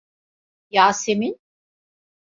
Yasemin? 0.71 1.35